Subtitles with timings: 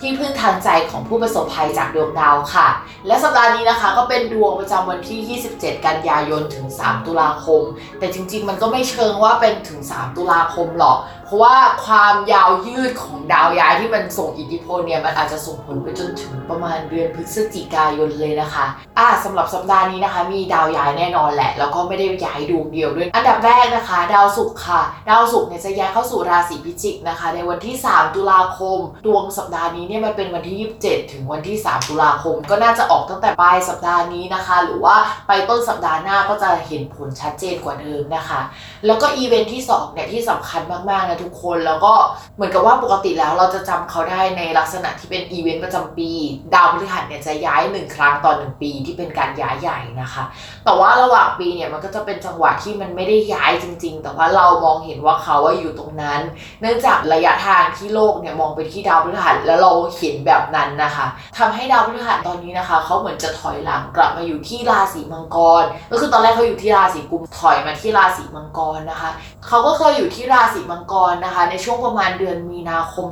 [0.00, 2.68] ที่พึ่งทางใจของผู้ประสบภัยจากดวงดาวค่ะ
[3.06, 7.62] และสัปดาห์นี้นะคะก็เป็นดวงประจำวันที่ 27 กันยายนถึง 3 ตุลาคม
[7.98, 18.66] แต่จริงๆ มันก็ไม่เชิงว่าเป็นถึง 3 ตุลาคมหรอก เพราะว่าความยาวยืดของดาวย้ายที่มันส่งอิทธิพลเนี่ยมันอาจจะส่งผลไปจนถึงประมาณเดือนพฤศจิกายนเลยนะคะ
[18.98, 34.96] อ่าสำหรับสัปดาห์นี้นะคะ มีดาวย้ายแน่นอนแหละ แล้วก็ไม่ได้ย้ายดวงเดียวด้วย อันดับแรกนะคะ ดาวศุกร์ค่ะ ดาวศุกร์เนี่ยจะย้ายเข้าสู่ราศีพิจิกนะคะ ในวันที่ 3 ตุลาคม ดวงสัปดาห์นี้เนี่ยมันเป็นวันที่ 27 ถึงวันที่ 3 ตุลาคม ก็น่าจะออกตั้งแต่ปลายสัปดาห์นี้นะคะ หรือว่า
[35.28, 38.40] ไปต้นสัปดาห์หน้าก็จะเห็นผลชัดเจนกว่าเดิมนะคะ
[38.86, 41.92] แล้วก็อีเวนท์ที่2เนี่ยที่สำคัญมากๆนะทุกคนแล้วก็
[42.36, 46.10] เหมือนกับว่าปกติแล้วเราจะจำเขาได้ในลักษณะที่เป็นอีเวนต์ประจำปี
[46.54, 50.24] ดาวพฤหัสเนี่ยจะย้ายหนึ่งครั้งต่อหนึ่งปีที่เป็นการย้ายใหญ่นะคะ
[50.64, 56.20] แต่ว่าระหว่างปีเนี่ยมันก็จะเป็นจังหวะที่มันไม่ได้ย้ายจริง ๆ แต่ว่าเรามองเห็นว่าเขาว่าอยู่ตรงนั้น
[56.60, 61.06] เนื่องจากระยะทางที่โลกเนี่ยมองไปที่ดาวพฤหัสแล้วเราเห็นแบบนั้นนะคะ
[61.38, 69.10] ทำให้ดาวพฤหัสตอนนี้นะคะเขาเหมือนจะถอยหลังกลับมาอยู่ที่ราศีมังกร ก็คือตอนแรกเขาอยู่ที่ราศีกุมถอยมาที่ราศีมังกรนะคะ
[69.46, 73.06] เขาก็เคยอยู่ที่ราศีมังกรนะคะ ในช่วงประมาณเดือนมีนาคม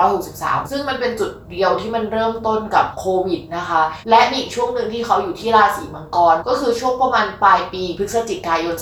[0.00, 8.74] 2563 ซึ่งมันเป็นจุดเดียวที่มันเริ่มต้นกับโควิดนะคะ และมีอีกช่วงหนึ่งที่เขาอยู่ที่ราศีมังกร ก็คือช่วงประมาณปลายปีพฤศจิกายน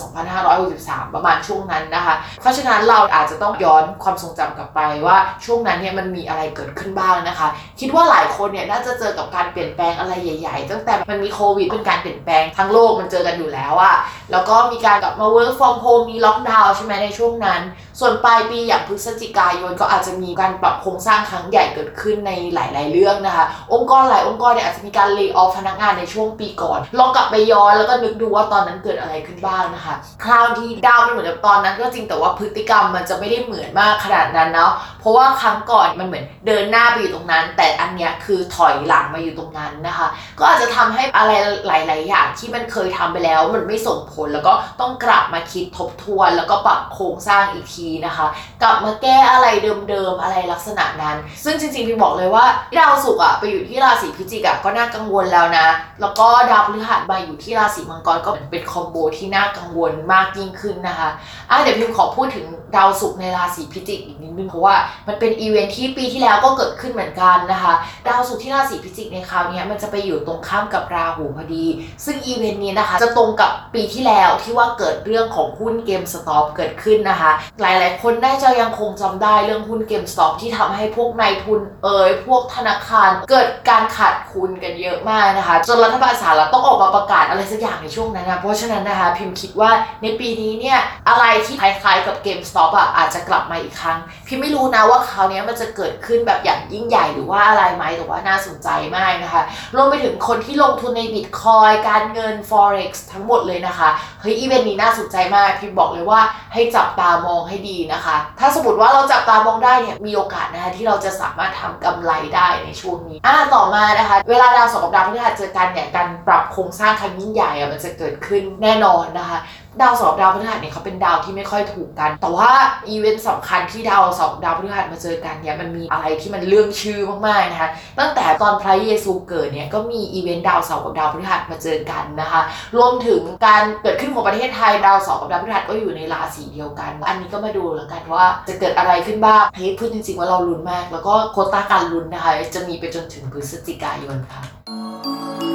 [0.54, 7.48] 2563 ประมาณช่วงนั้นนะคะ เพราะฉะนั้นเราอาจจะต้องย้อนความทรงจำกลับไปว่าช่วงนั้นเนี่ยมันมีอะไรเกิดขึ้นบ้างางนะคะ
[7.80, 13.96] คิดว่าหลายคนเนี่ยน่าจะเจอกับการเปลี่ยนแปลงอะไรใหญ่ ๆ ตั้งแต่มันมีโควิดเป็นการเปลี่ยนแปลงทั้งโลกมันเจอกันอยู่แล้วอะ
[14.32, 17.60] แล้วก็มีการกลับมา work from home มีล็อกดาวน์ใช่ไหมในช่วงนั้น
[18.00, 29.94] ส่วนปลายปีอย่างพฤศจิกายนก็อาจจะมีการปรับโครงสร้างครั้งใหญ่เกิดขึ้นในหลาย ๆ เรื่องนะคะ องค์กรหลายองค์กรเนี่ยอาจจะมีการเลิกออฟพนักงานในช่วงปีก่อนลองกลับไปย้อนแล้วก็นึกดูว่าตอนนั้นเกิดอะไรขึ้นบ้างนะคะ
[30.24, 40.08] คราวที่ดาวมันเหมือนกับตอนนั้นก็จริงแต่ว่าพฤติกรรมมันจะไม่ได้เหมือนมากขนาดนั้นเนาะเพราะว่าครั้งก่อนมันเหมือนเดินหน้าไปอยู่ตรงนั้น แต่อันเนี้ยคือถอยหลังมาอยู่ตรงนั้นนะคะ
[40.38, 41.32] ก็อาจจะทำให้อะไร
[41.66, 48.26] หลาย ๆ อย่างที่มันเคยทำไปแล้วมันไม่ส่งผลแล้วก็ต้องกลับมาคิดทบทวน แล้วก็ปรับโครงสร้างอีกทีนะคะ
[48.62, 49.46] กลับมาแก้อะไร
[49.88, 52.44] เดิม ๆ อะไรลักษณะนั้น ซึ่งจริง ๆ พี่บอกเลยว่า
[52.78, 55.66] ดาวศุกร์อะไปอยู่ที่ราศีพิจิกอะก็น่ากังวลแล้วนะ
[56.00, 61.08] แล้วก็ดาวพฤหัสมาอยู่ที่ราศีมังกรก็เป็น combo ที่น่ากังวลมากยิ่งขึ้นนะคะ
[61.50, 62.46] อะเดี๋ยวพิมขอพูดถึง
[62.76, 64.74] ดาวศุกร์ในราศีพิจิกอีกนิดนึงเพราะว่า
[65.08, 67.72] มันเป็นอีเวนท์ที่ปีที่แล้วก็เกิดขึ้นเหมือนกันนะคะ
[68.06, 71.64] ดาวศุกร์ที่ราศีพิจิกในคราวนี้มันจะไปอยู่ตรงข้ามกับราหูพอดี
[72.04, 77.30] ซึ่งอีเวนต์นี้นะคะ จะตรงกับปีที่แล้วที่ว่าเกิดเรื่องของหุ้น GameStop เกิดขึ้นนะคะ
[77.60, 89.70] หลายๆ คนน่าจะยังคงจำได้เรื่องหุ้น GameStop ที่ทำให้พวกนายทุนเอยพวกธนาคารเกิดการขาดทุนกันเยอะมากนะคะจนรัฐบาลสหรัฐต้องออกมาประกาศอะไรสักอย่างในช่วงนั้นนะเพราะฉะนั้นนะคะพิมคิดว่า
[90.02, 99.42] ในปีนี้เนี่ยอะไรที่คล้ายๆกับเกมสต็อปอะอาจจะกลับมาอีกครั้ง พิมไม่รู้นะว่าคราวนี้มันจะเกิดขึ้นแบบอย่างยิ่งใหญ่หรือว่าอะไรไหมแต่ว่าน่าสนใจมากนะคะ
[99.74, 103.88] รวมไปถึงคนที่ลงทุนในบิตคอยการเงิน forex ทั้งหมดเลยนะคะ
[104.20, 106.20] เฮ้ยอีเวนต์นี้น่าสนใจมากพิมบอกเลยว่า
[106.54, 119.38] ให้จับตามองให้ดีนะคะ ถ้าสมมติว่าเราจับตามองได้เนี่ยมีโอกาสนะคะที่เราจะสามารถทำกำไรได้ในช่วงนี้อ่าต่อมานะคะ เวลาดาวสองกับดาวพฤหัสเจอกันเนี่ยการปรับโครงสร้างครั้งยิ่งใหญ่อะมันจะเกิดขึ้นแน่นอนนะคะ
[119.80, 122.50] ดาวสองดาวพฤหัสเนี่ยเขาเป็นดาวที่ไม่ค่อยถูกกัน แต่ว่า
[122.88, 132.40] อีเวนต์สำคัญที่ดาวสองดาวพฤหัสมาเจอกันเนี่ยมันมีอะไรที่มันเลื่องชื่อมากๆนะคะตั้งแต่ตอนพระเยซูเกิดเนี่ยก็มีอีเวนต์ดาวเสาร์กับดาวพฤหัสมาเจอกันนะคะ
[132.76, 145.49] รวมถึงการเกิดขึ้นของประเทศไทยดาวเสาร์กับดาวพฤหัสก็อยู่ในราศีเดียวกัน อันนี้ก็มาดูแล้วกันว่าจะเกิดอะไรขึ้นบ้างเฮ้ยพูดจริงๆว่าเราลุ้นมาก แล้วก็โควตาการลุ้นนะคะจะมีไปจนถึงพฤศจิกายนค่ะ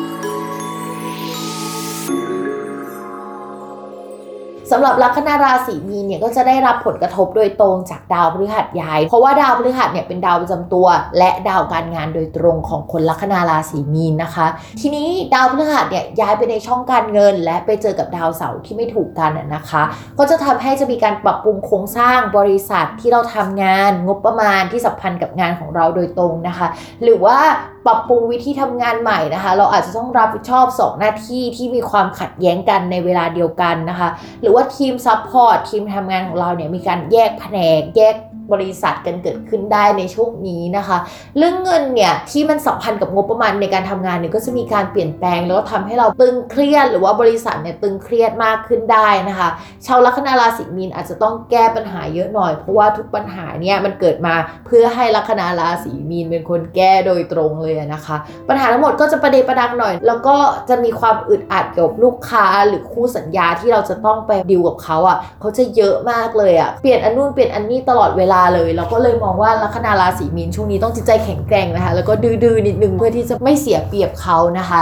[4.72, 14.48] สำหรับลัคนาราศีมีนเนี่ยก็จะได้รับผลกระทบโดยตรงจากดาวพฤหัสย้าย เพราะว่าดาวพฤหัสเนี่ยเป็นดาวประจำตัว และดาวการงานโดยตรงของคนลัคนาราศีมีนนะคะ
[14.82, 19.84] ทีนี้ดาวพฤหัสเนี่ยย้ายไปในช่องการเงิน และไปเจอกับดาวเสาร์ที่ไม่ถูกกันนะคะ
[20.18, 26.68] ก็จะทำให้จะมีการปรับปรุงโครงสร้างบริษัทที่เราทำงานงบประมาณที่สัมพันธ์กับงานของเราโดยตรงนะคะ
[27.04, 27.38] หรือว่า
[27.86, 34.10] ปรับปรุงวิธีทำงานใหม่นะคะ เราอาจจะต้องรับผิดชอบสองหน้าที่ที่มีความขัดแย้งกันในเวลาเดียวกันนะคะ
[34.42, 38.16] หรือว่าทีม support ทีมทำงานของเราเนี่ยมีการแยกแผนกแยก
[38.52, 40.98] บริษัทกันเกิดขึ้นได้ในช่วงนี้นะคะ
[41.38, 49.50] เรื่องเงินเนี่ยที่มันสัมพันธ์กับงบประมาณในการทำงานเนี่ยก็จะมีการเปลี่ยนแปลงแล้วก็ทำให้เราตึงเครียด หรือว่าบริษัทเนี่ยตึงเครียดมากขึ้นได้นะคะ
[49.86, 58.18] ชาวลัคนาราศีมีนอาจจะต้องแก้ปัญหาเยอะหน่อย เพราะว่าทุกปัญหาเนี่ยมันเกิดมาเพื่อให้ลัคนาราศีมีนเป็นคนแก้โดยตรงเลยนะคะ
[58.50, 60.38] ปัญหาทั้งหมดก็จะประเดประดังหน่อย แล้วก็
[60.70, 74.82] จะมีความอึดอัดเกี่ยวกับลูกค้าหรือคู่สัญญาที่เราจะต้องไปดิวกับเขาอะเขาจะเยอะมากเลยอะเปลี่ยนอันนู่นเปลี่ยนอันนี้ตลอดเวลาเลย เราก็เลยมองว่าลัคนาราศีมีนช่วงนี้ต้องจิตใจแข็งแกร่งนะคะ แล้วก็ดื้อๆนิดนึงเพื่อที่จะไม่เสียเปรียบเขานะคะ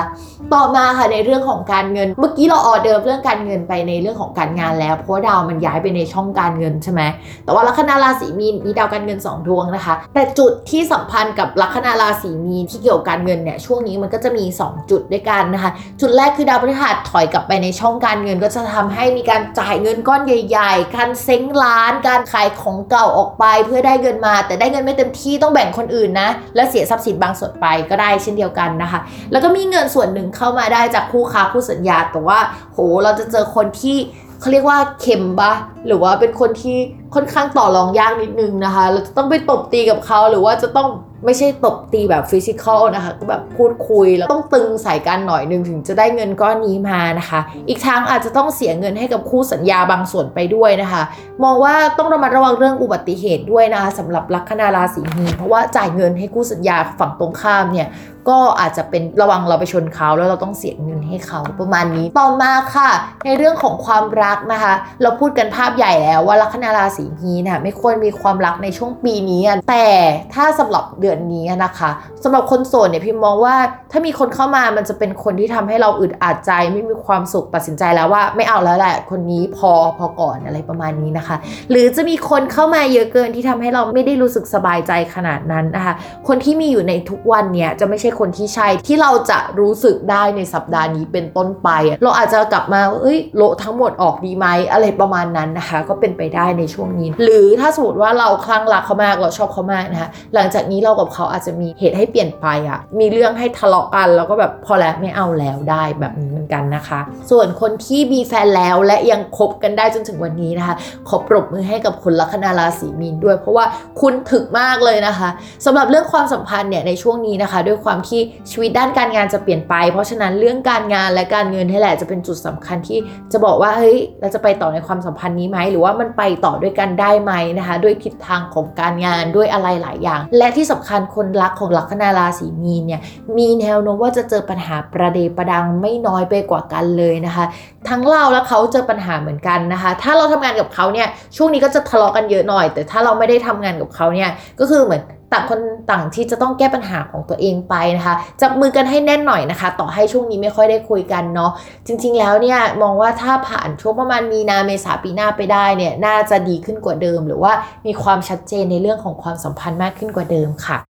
[0.53, 7.01] ต่อมาค่ะในเรื่องของการเงิน เมื่อกี้เราออเดิมเรื่องการเงินไปในเรื่องของการงานแล้ว เพราะดาวมันย้ายไปในช่องการเงินใช่ไหม
[7.45, 15.71] แต่ว่าลัคนาราศีมีนมีดาวการเงิน 2 ดวงนะคะ แต่จุดที่สัมพันธ์กับลัคนาราศีมีนที่เกี่ยวกับการเงินเนี่ยช่วงนี้มันก็จะมี 2 จุดด้วยกันนะคะ
[16.01, 28.99] จุดแรกคือดาวพฤหัสถอยกลับไปในช่องการเงิน ก็จะทำให้มีการจ่ายเงินก้อนใหญ่ ๆ การเซ้งร้าน การขายของเก่าออกไปเพื่อได้เงินมา แต่ได้เงินไม่เต็มที่ต้องแบ่งคนอื่นนะ และเสียทรัพย์สินบางส่วนไปก็ได้เช่นเดียวกันนะคะ
[29.31, 32.39] แล้วก็มีเงินส่วนหนึ่งเข้ามาได้จากคู่ค้าคู่สัญญา แต่ว่า
[32.73, 33.97] โหเราจะเจอคนที่
[34.39, 35.53] เขาเรียกว่าเข็มปะ
[35.87, 36.77] หรือว่าเป็นคนที่
[37.15, 40.89] ค่อนข้างต่อรองยากนิดนึงนะคะ เราจะต้องไปตบตีกับเขาหรือว่าจะต้อง
[41.25, 47.39] ไม่ใช่ตบตีแบบฟิสิกอลนะคะก็แบบพูดคุยแล้วต้องตึงใส่กันหน่อยนึงถึงจะได้เงินก้อนนี้มานะคะ
[47.69, 51.03] อีกทางอาจจะต้องเสียเงินให้กับคู่สัญญาบางส่วนไปด้วยนะคะ
[51.43, 57.89] มองว่าต้องระมัดระวังเรื่องอุบัติเหตุด้วยนะคะสำหรับลัคนาราศีมีนเพราะว่าจ่ายเงินให้คู่สัญญาฝั่งตรงข้ามเนี่ย
[58.29, 62.89] ก็อาจจะเป็นระวังเราไปชนเขาแล้วเราต้องเสียเงินให้เขาประมาณนี้ต่อมาค่ะ
[63.25, 69.87] ในเรื่องของความรักนะคะ เราพูดกันภาพใหญ่แล้วว่าลัคนาราศีมีนน่ะไม่ควรมีความรักในช่วงปีนี้แต่
[70.33, 71.89] ถ้าสำหรับเดือนนี้นะคะ
[72.23, 73.55] สำหรับคนโสดเนี่ยพิมมองว่า
[73.91, 81.35] ถ้ามีคนเข้ามามันจะเป็นคนที่ทำให้เราอึดอัดใจไม่มีความสุขตัดสินใจแล้วว่าไม่เอาแล้วแหละคนนี้พอพอก่อนอะไรประมาณนี้นะคะ
[81.71, 85.93] หรือจะมีคนเข้ามาเยอะเกินที่ทำให้เราไม่ได้รู้สึกสบายใจขนาดนั้นนะคะ
[86.27, 91.69] คนที่มีอยู่ในทุกวันเนี่ยจะไม่ใช่คนที่ใช่ที่เราจะรู้สึกได้ในสัปดาห์นี้เป็นต้นไป
[92.03, 106.99] เราอาจจะกลับมาเอ้ยโละทั้งหมดออกดีไหมอะไรประมาณนั้นนะคะ ก็เป็นไปได้ในช่วงนี้ หรือถ้าสมมติว่าเราคลั่งรักเขามากเราชอบเขามากนะคะหลังจากนี้เรากับเขาอาจจะมีเหตุให้เปลี่ยนไปอะมีเรื่องให้ทะเลาะกันแล้วก็แบบพอแล้วไม่เอาแล้วได้แบบนี้มันอนกันนะคะ
[107.31, 110.75] ส่วนคนที่มีแฟนแล้วและยังคบกันได้จนถึงวันนี้นะคะ
[111.07, 113.65] ขอปรบมือให้กับคุณลัคนาราศีมีนด้วย เพราะว่า
[114.01, 115.29] คุณถึกมากเลยนะคะ
[115.65, 122.99] สำหรับเรื่องความสัมพันธ์เนี่ยในช่วงนี้นะคะ ด้วยความที่ชีวิตด้านการงานจะเปลี่ยนไป เพราะฉะนั้นเรื่องการงานและการเงินนี่แหละจะเป็นจุดสำคัญที่
[123.31, 133.01] จะบอกว่าเฮ้ยเราจะไปต่อในความสัมพันธ์นี้ไหมหรือว่ามันไปต่อด้วยกันได้ไหมนะคะ ด้วยทิศทางของการงานด้วยอะไรหลายอย่าง และที่สำคัญคนรักของลัคนาราศีมีนเนี่ย
[133.37, 137.45] มีแนวโน้มว่าจะเจอปัญหาประเดประดังไม่น้อยไปกว่ากันเลยนะคะ
[137.89, 144.29] ทั้งเราและเขาเจอปัญหาเหมือนกันนะคะ ถ้าเราทำงานกับเขาเนี่ยช่วงนี้ก็จะทะเลาะกันเยอะหน่อย แต่ถ้าเราไม่ได้ทำงานกับเขาเนี่ย
[144.59, 145.03] ก็คือเหมือน
[145.33, 151.51] ต่างคนต่างที่จะต้องแก้ปัญหาของตัวเองไปนะคะจับมือกันให้แน่นหน่อยนะคะ ต่อให้ช่วงนี้ไม่ค่อยได้คุยกันเนาะ
[151.87, 157.51] จริง ๆ แล้วเนี่ยมองว่าถ้าผ่านช่วงประมาณมีนาเมษาปีหน้าไปได้เนี่ยน่าจะดีขึ้นกว่าเดิม หรือว่า
[157.85, 160.92] มีความชัดเจนในเรื่องของความสัมพันธ์มากขึ้นกว่าเดิมค่ะ